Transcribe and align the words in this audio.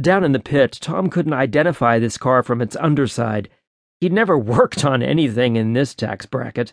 Down 0.00 0.22
in 0.22 0.32
the 0.32 0.38
pit, 0.38 0.78
Tom 0.80 1.10
couldn't 1.10 1.32
identify 1.32 1.98
this 1.98 2.18
car 2.18 2.42
from 2.42 2.62
its 2.62 2.76
underside. 2.76 3.48
He'd 4.00 4.12
never 4.12 4.38
worked 4.56 4.84
on 4.84 5.02
anything 5.02 5.56
in 5.56 5.72
this 5.72 5.94
tax 5.94 6.26
bracket. 6.26 6.72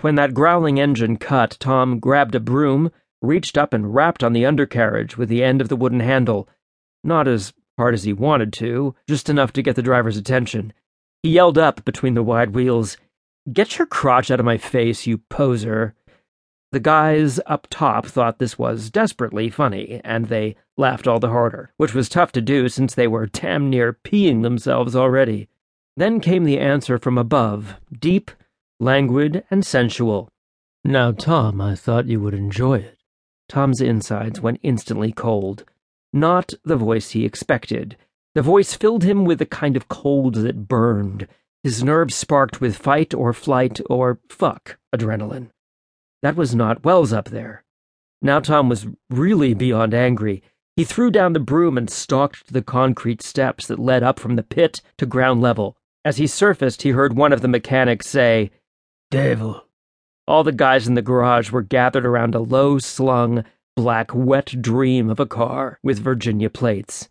When 0.00 0.14
that 0.14 0.34
growling 0.34 0.78
engine 0.80 1.16
cut, 1.16 1.56
Tom 1.60 1.98
grabbed 1.98 2.34
a 2.34 2.40
broom, 2.40 2.90
reached 3.20 3.58
up 3.58 3.72
and 3.72 3.94
rapped 3.94 4.22
on 4.22 4.32
the 4.32 4.46
undercarriage 4.46 5.16
with 5.16 5.28
the 5.28 5.42
end 5.42 5.60
of 5.60 5.68
the 5.68 5.76
wooden 5.76 6.00
handle. 6.00 6.48
Not 7.04 7.28
as 7.28 7.52
hard 7.76 7.94
as 7.94 8.04
he 8.04 8.12
wanted 8.12 8.52
to, 8.54 8.94
just 9.08 9.28
enough 9.28 9.52
to 9.54 9.62
get 9.62 9.76
the 9.76 9.82
driver's 9.82 10.16
attention. 10.16 10.72
He 11.22 11.30
yelled 11.30 11.58
up 11.58 11.84
between 11.84 12.14
the 12.14 12.22
wide 12.22 12.50
wheels, 12.50 12.96
Get 13.52 13.78
your 13.78 13.86
crotch 13.86 14.30
out 14.30 14.38
of 14.38 14.46
my 14.46 14.56
face, 14.56 15.06
you 15.06 15.18
poser. 15.18 15.94
The 16.72 16.80
guys 16.80 17.38
up 17.44 17.66
top 17.68 18.06
thought 18.06 18.38
this 18.38 18.58
was 18.58 18.90
desperately 18.90 19.50
funny, 19.50 20.00
and 20.02 20.26
they 20.26 20.56
laughed 20.78 21.06
all 21.06 21.20
the 21.20 21.28
harder, 21.28 21.70
which 21.76 21.92
was 21.92 22.08
tough 22.08 22.32
to 22.32 22.40
do 22.40 22.70
since 22.70 22.94
they 22.94 23.06
were 23.06 23.26
damn 23.26 23.68
near 23.68 23.92
peeing 23.92 24.42
themselves 24.42 24.96
already. 24.96 25.48
Then 25.98 26.18
came 26.18 26.44
the 26.44 26.58
answer 26.58 26.96
from 26.96 27.18
above, 27.18 27.76
deep, 27.92 28.30
languid, 28.80 29.44
and 29.50 29.66
sensual. 29.66 30.30
Now, 30.82 31.12
Tom, 31.12 31.60
I 31.60 31.74
thought 31.74 32.06
you 32.06 32.20
would 32.20 32.32
enjoy 32.32 32.78
it. 32.78 32.98
Tom's 33.50 33.82
insides 33.82 34.40
went 34.40 34.60
instantly 34.62 35.12
cold. 35.12 35.64
Not 36.10 36.54
the 36.64 36.76
voice 36.76 37.10
he 37.10 37.26
expected. 37.26 37.98
The 38.34 38.40
voice 38.40 38.72
filled 38.72 39.04
him 39.04 39.26
with 39.26 39.42
a 39.42 39.46
kind 39.46 39.76
of 39.76 39.88
cold 39.88 40.36
that 40.36 40.68
burned. 40.68 41.28
His 41.62 41.84
nerves 41.84 42.14
sparked 42.14 42.62
with 42.62 42.78
fight 42.78 43.12
or 43.12 43.34
flight 43.34 43.78
or 43.90 44.20
fuck 44.30 44.78
adrenaline. 44.96 45.50
That 46.22 46.36
was 46.36 46.54
not 46.54 46.84
Wells 46.84 47.12
up 47.12 47.30
there. 47.30 47.64
Now 48.20 48.38
Tom 48.40 48.68
was 48.68 48.86
really 49.10 49.54
beyond 49.54 49.92
angry. 49.92 50.42
He 50.76 50.84
threw 50.84 51.10
down 51.10 51.32
the 51.32 51.40
broom 51.40 51.76
and 51.76 51.90
stalked 51.90 52.46
to 52.46 52.52
the 52.52 52.62
concrete 52.62 53.20
steps 53.20 53.66
that 53.66 53.78
led 53.78 54.02
up 54.02 54.18
from 54.18 54.36
the 54.36 54.42
pit 54.42 54.80
to 54.98 55.06
ground 55.06 55.40
level. 55.40 55.76
As 56.04 56.16
he 56.16 56.26
surfaced, 56.26 56.82
he 56.82 56.90
heard 56.90 57.14
one 57.14 57.32
of 57.32 57.40
the 57.40 57.48
mechanics 57.48 58.06
say, 58.06 58.50
Devil. 59.10 59.64
All 60.26 60.44
the 60.44 60.52
guys 60.52 60.86
in 60.86 60.94
the 60.94 61.02
garage 61.02 61.50
were 61.50 61.62
gathered 61.62 62.06
around 62.06 62.34
a 62.34 62.40
low 62.40 62.78
slung, 62.78 63.44
black, 63.76 64.14
wet 64.14 64.62
dream 64.62 65.10
of 65.10 65.20
a 65.20 65.26
car 65.26 65.78
with 65.82 65.98
Virginia 65.98 66.48
plates. 66.48 67.08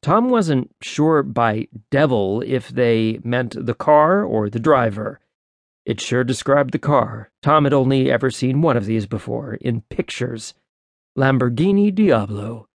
Tom 0.00 0.30
wasn't 0.30 0.74
sure 0.80 1.22
by 1.22 1.68
devil 1.90 2.42
if 2.46 2.68
they 2.68 3.20
meant 3.22 3.66
the 3.66 3.74
car 3.74 4.22
or 4.24 4.48
the 4.48 4.60
driver. 4.60 5.20
It 5.88 6.02
sure 6.02 6.22
described 6.22 6.72
the 6.72 6.78
car. 6.78 7.30
Tom 7.42 7.64
had 7.64 7.72
only 7.72 8.10
ever 8.10 8.30
seen 8.30 8.60
one 8.60 8.76
of 8.76 8.84
these 8.84 9.06
before, 9.06 9.54
in 9.54 9.80
pictures. 9.88 10.52
Lamborghini 11.16 11.94
Diablo. 11.94 12.68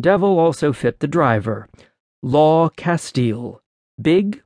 Devil 0.00 0.36
also 0.36 0.72
fit 0.72 0.98
the 0.98 1.06
driver. 1.06 1.68
Law 2.24 2.68
Castille. 2.70 3.62
Big, 4.02 4.42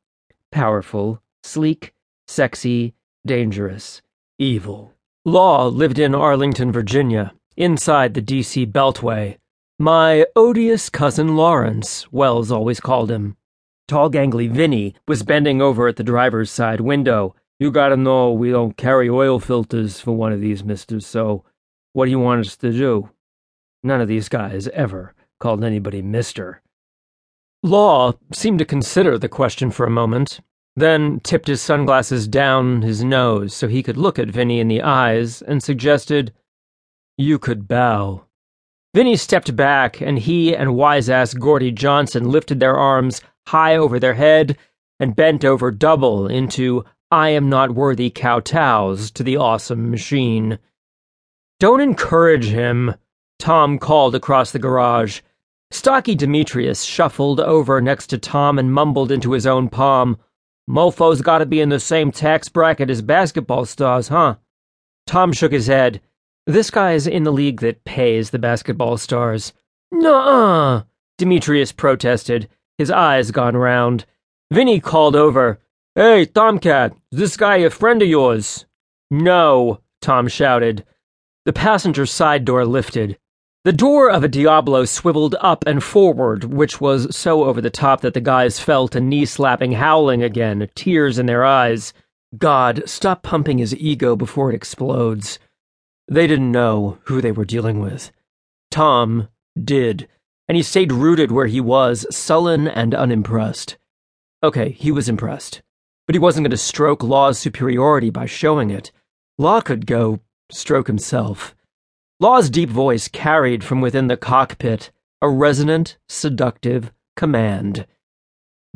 powerful, 0.53 1.23
sleek, 1.45 1.95
sexy, 2.29 2.93
dangerous, 3.25 4.03
evil. 4.39 4.93
Law 5.25 5.67
lived 5.69 5.99
in 5.99 6.15
Arlington, 6.15 6.71
Virginia, 6.71 7.33
inside 7.57 8.13
the 8.13 8.21
D.C. 8.21 8.67
Beltway. 8.67 9.39
My 9.79 10.27
odious 10.37 10.91
cousin 10.91 11.37
Lawrence, 11.37 12.13
Wells 12.13 12.53
always 12.53 12.81
called 12.81 13.11
him. 13.11 13.39
Tall, 13.89 14.11
gangly 14.11 14.51
Vinny 14.51 14.95
was 15.09 15.23
bending 15.23 15.63
over 15.63 15.89
at 15.89 15.97
the 15.97 16.05
driver's 16.05 16.51
side 16.51 16.83
window. 16.83 17.35
You 17.61 17.71
gotta 17.71 17.97
know 17.97 18.33
we 18.33 18.51
don't 18.51 18.77
carry 18.77 19.09
oil 19.09 19.39
filters 19.39 20.01
for 20.01 20.13
one 20.13 20.33
of 20.33 20.41
these 20.41 20.65
misters, 20.65 21.07
so 21.07 21.45
what 21.93 22.07
do 22.07 22.11
you 22.11 22.19
want 22.19 22.47
us 22.47 22.57
to 22.57 22.73
do? 22.73 23.11
None 23.83 24.01
of 24.01 24.09
these 24.09 24.29
guys 24.29 24.67
ever 24.69 25.15
called 25.39 25.63
anybody 25.63 26.03
mister. 26.03 26.63
Law 27.63 28.15
seemed 28.33 28.59
to 28.59 28.65
consider 28.65 29.19
the 29.19 29.29
question 29.29 29.71
for 29.71 29.87
a 29.87 29.91
moment, 29.91 30.41
then 30.77 31.21
tipped 31.21 31.47
his 31.47 31.61
sunglasses 31.61 32.27
down 32.27 32.83
his 32.83 33.05
nose 33.05 33.55
so 33.55 33.69
he 33.69 33.83
could 33.83 33.97
look 33.97 34.19
at 34.19 34.29
Vinny 34.29 34.59
in 34.59 34.69
the 34.69 34.83
eyes 34.83 35.41
and 35.41 35.63
suggested, 35.63 36.33
You 37.17 37.39
could 37.39 37.69
bow. 37.69 38.25
Vinny 38.95 39.17
stepped 39.17 39.55
back, 39.55 40.01
and 40.01 40.19
he 40.19 40.55
and 40.55 40.75
wise 40.75 41.09
ass 41.09 41.35
Gordy 41.35 41.71
Johnson 41.71 42.31
lifted 42.31 42.61
their 42.61 42.77
arms 42.77 43.21
high 43.47 43.77
over 43.77 44.01
their 44.01 44.15
head 44.15 44.57
and 44.99 45.17
bent 45.17 45.45
over 45.45 45.71
double 45.71 46.27
into 46.27 46.85
I 47.15 47.29
am 47.29 47.49
not 47.49 47.77
worthy 47.77 48.11
kowtows 48.11 49.13
to 49.13 49.23
the 49.23 49.37
awesome 49.37 49.89
machine. 49.89 50.59
Don't 51.61 51.81
encourage 51.81 52.47
him, 52.47 52.97
Tom 53.39 53.79
called 53.79 54.17
across 54.17 54.51
the 54.51 54.59
garage. 54.59 55.21
Stocky 55.71 56.17
Demetrius 56.17 56.83
shuffled 56.83 57.39
over 57.39 57.81
next 57.81 58.09
to 58.09 58.19
Tom 58.19 58.59
and 58.59 58.75
mumbled 58.75 59.13
into 59.13 59.31
his 59.31 59.47
own 59.47 59.69
palm. 59.69 60.19
Mofo's 60.69 61.23
gotta 61.23 61.47
be 61.47 61.61
in 61.61 61.69
the 61.69 61.79
same 61.79 62.11
tax 62.11 62.49
bracket 62.49 62.91
as 62.91 63.01
basketball 63.01 63.65
stars, 63.65 64.09
huh? 64.09 64.35
Tom 65.07 65.33
shook 65.33 65.53
his 65.53 65.69
head. 65.69 66.01
This 66.49 66.69
guy's 66.69 67.07
in 67.07 67.23
the 67.23 67.33
league 67.33 67.61
that 67.61 67.85
pays 67.85 68.31
the 68.31 68.41
basketball 68.41 68.97
stars. 68.97 69.53
Nuh-uh, 69.93 70.83
Demetrius 71.19 71.71
protested, 71.71 72.49
his 72.77 72.91
eyes 72.91 73.31
gone 73.31 73.57
round. 73.57 74.05
Vinny 74.51 74.81
called 74.81 75.15
over. 75.15 75.61
Hey, 75.97 76.25
Tomcat, 76.25 76.93
is 77.13 77.19
this 77.21 77.37
guy 77.37 77.59
a 77.59 77.71
friend 77.71 78.03
of 78.03 78.09
yours? 78.09 78.67
No, 79.13 79.79
Tom 80.01 80.27
shouted. 80.27 80.85
The 81.45 81.53
passenger 81.53 82.05
side 82.05 82.45
door 82.45 82.67
lifted. 82.67 83.17
The 83.63 83.73
door 83.73 84.11
of 84.11 84.25
a 84.25 84.29
Diablo 84.29 84.87
swiveled 84.87 85.37
up 85.39 85.63
and 85.69 85.85
forward, 85.85 86.43
which 86.43 86.81
was 86.81 87.15
so 87.15 87.45
over 87.45 87.61
the 87.61 87.71
top 87.71 88.01
that 88.01 88.13
the 88.13 88.21
guys 88.21 88.59
fell 88.59 88.89
to 88.89 89.01
knee 89.01 89.25
slapping, 89.25 89.71
howling 89.71 90.21
again, 90.21 90.69
tears 90.75 91.17
in 91.17 91.27
their 91.27 91.45
eyes. 91.45 91.93
God, 92.37 92.83
stop 92.87 93.23
pumping 93.23 93.59
his 93.59 93.77
ego 93.77 94.17
before 94.17 94.51
it 94.51 94.57
explodes. 94.57 95.39
They 96.09 96.27
didn't 96.27 96.51
know 96.51 96.99
who 97.05 97.21
they 97.21 97.31
were 97.31 97.45
dealing 97.45 97.79
with. 97.79 98.11
Tom 98.69 99.29
did, 99.63 100.09
and 100.49 100.57
he 100.57 100.63
stayed 100.65 100.91
rooted 100.91 101.31
where 101.31 101.47
he 101.47 101.61
was, 101.61 102.05
sullen 102.11 102.67
and 102.67 102.97
unimpressed. 102.97 103.77
Okay, 104.43 104.71
he 104.71 104.91
was 104.91 105.09
impressed 105.09 105.63
but 106.07 106.15
he 106.15 106.19
wasn't 106.19 106.45
going 106.45 106.51
to 106.51 106.57
stroke 106.57 107.03
Law's 107.03 107.39
superiority 107.39 108.11
by 108.11 108.27
showing 108.27 108.71
it. 108.71 108.93
Law 109.39 109.61
could 109.61 109.87
go 109.87 110.21
stroke 110.51 110.87
himself. 110.87 111.55
Law's 112.21 112.51
deep 112.51 112.71
voice 112.71 113.09
carried 113.09 113.65
from 113.65 113.81
within 113.81 114.07
the 114.07 114.17
cockpit 114.17 114.91
a 115.25 115.29
resonant, 115.29 115.97
seductive 116.07 116.93
command. 117.17 117.87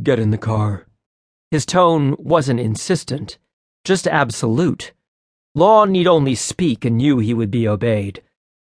Get 0.03 0.19
in 0.19 0.31
the 0.31 0.39
car. 0.39 0.87
His 1.51 1.67
tone 1.67 2.17
wasn't 2.19 2.59
insistent, 2.59 3.37
just 3.85 4.07
absolute. 4.07 4.93
Law 5.55 5.85
need 5.85 6.07
only 6.07 6.35
speak 6.35 6.87
and 6.87 6.97
knew 6.97 7.19
he 7.19 7.35
would 7.35 7.51
be 7.51 7.69
obeyed. 7.69 8.23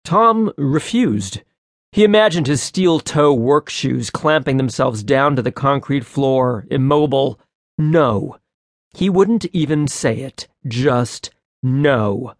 Tom 0.03 0.51
refused. 0.57 1.41
He 1.93 2.03
imagined 2.03 2.47
his 2.47 2.61
steel 2.61 2.99
toe 2.99 3.33
work 3.33 3.69
shoes 3.69 4.09
clamping 4.09 4.57
themselves 4.57 5.01
down 5.01 5.37
to 5.37 5.41
the 5.41 5.51
concrete 5.51 6.05
floor, 6.05 6.65
immobile. 6.69 7.39
No. 7.77 8.37
He 8.99 9.09
wouldn't 9.09 9.45
even 9.53 9.87
say 9.87 10.17
it, 10.17 10.49
just 10.67 11.29
no. 11.63 12.33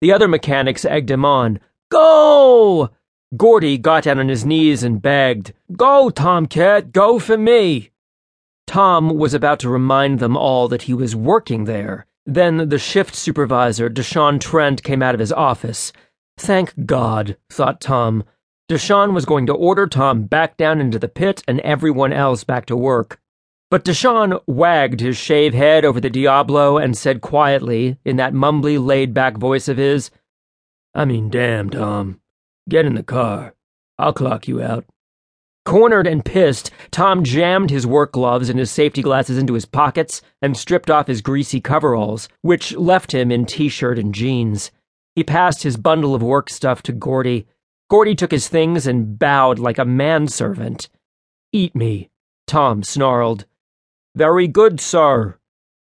The 0.00 0.12
other 0.12 0.28
mechanics 0.28 0.84
egged 0.84 1.10
him 1.10 1.24
on. 1.24 1.58
Go! 1.90 2.90
Gordy 3.36 3.78
got 3.78 4.04
down 4.04 4.20
on 4.20 4.28
his 4.28 4.44
knees 4.44 4.84
and 4.84 5.02
begged, 5.02 5.54
Go, 5.76 6.08
Tomcat, 6.08 6.92
go 6.92 7.18
for 7.18 7.36
me! 7.36 7.90
Tom 8.68 9.16
was 9.16 9.34
about 9.34 9.58
to 9.58 9.68
remind 9.68 10.20
them 10.20 10.36
all 10.36 10.68
that 10.68 10.82
he 10.82 10.94
was 10.94 11.16
working 11.16 11.64
there. 11.64 12.06
Then 12.24 12.68
the 12.68 12.78
shift 12.78 13.16
supervisor, 13.16 13.90
Deshawn 13.90 14.38
Trent, 14.40 14.84
came 14.84 15.02
out 15.02 15.14
of 15.14 15.20
his 15.20 15.32
office. 15.32 15.92
Thank 16.36 16.86
God, 16.86 17.36
thought 17.50 17.80
Tom. 17.80 18.22
Deshawn 18.70 19.14
was 19.14 19.24
going 19.24 19.46
to 19.46 19.52
order 19.52 19.88
Tom 19.88 20.26
back 20.26 20.56
down 20.56 20.80
into 20.80 21.00
the 21.00 21.08
pit 21.08 21.42
and 21.48 21.58
everyone 21.62 22.12
else 22.12 22.44
back 22.44 22.66
to 22.66 22.76
work. 22.76 23.20
But 23.70 23.84
Deshawn 23.84 24.40
wagged 24.46 25.00
his 25.00 25.16
shaved 25.16 25.54
head 25.54 25.84
over 25.84 26.00
the 26.00 26.08
Diablo 26.10 26.78
and 26.78 26.96
said 26.96 27.20
quietly, 27.20 27.98
in 28.04 28.16
that 28.16 28.32
mumbly, 28.32 28.82
laid 28.82 29.12
back 29.12 29.36
voice 29.36 29.68
of 29.68 29.76
his, 29.76 30.10
I 30.94 31.04
mean, 31.04 31.28
damn, 31.30 31.70
Tom. 31.70 32.20
Get 32.68 32.86
in 32.86 32.94
the 32.94 33.02
car. 33.02 33.54
I'll 33.98 34.12
clock 34.12 34.48
you 34.48 34.62
out. 34.62 34.84
Cornered 35.64 36.06
and 36.06 36.24
pissed, 36.24 36.70
Tom 36.90 37.22
jammed 37.22 37.70
his 37.70 37.86
work 37.86 38.12
gloves 38.12 38.48
and 38.48 38.58
his 38.58 38.70
safety 38.70 39.02
glasses 39.02 39.36
into 39.36 39.52
his 39.52 39.66
pockets 39.66 40.22
and 40.40 40.56
stripped 40.56 40.90
off 40.90 41.06
his 41.06 41.20
greasy 41.20 41.60
coveralls, 41.60 42.28
which 42.40 42.74
left 42.74 43.12
him 43.12 43.30
in 43.30 43.44
t 43.44 43.68
shirt 43.68 43.98
and 43.98 44.14
jeans. 44.14 44.70
He 45.14 45.22
passed 45.22 45.62
his 45.62 45.76
bundle 45.76 46.14
of 46.14 46.22
work 46.22 46.48
stuff 46.48 46.82
to 46.82 46.92
Gordy. 46.92 47.46
Gordy 47.90 48.14
took 48.14 48.30
his 48.30 48.48
things 48.48 48.86
and 48.86 49.18
bowed 49.18 49.58
like 49.58 49.78
a 49.78 49.84
manservant. 49.84 50.88
Eat 51.52 51.76
me, 51.76 52.08
Tom 52.46 52.82
snarled. 52.82 53.44
Very 54.18 54.48
good, 54.48 54.80
sir, 54.80 55.38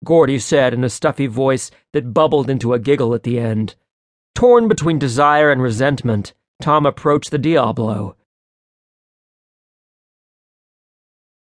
Gordy 0.04 0.38
said 0.38 0.72
in 0.72 0.84
a 0.84 0.88
stuffy 0.88 1.26
voice 1.26 1.72
that 1.92 2.14
bubbled 2.14 2.48
into 2.48 2.72
a 2.72 2.78
giggle 2.78 3.12
at 3.12 3.24
the 3.24 3.40
end. 3.40 3.74
Torn 4.36 4.68
between 4.68 5.00
desire 5.00 5.50
and 5.50 5.60
resentment, 5.60 6.32
Tom 6.62 6.86
approached 6.86 7.32
the 7.32 7.38
Diablo. 7.38 8.14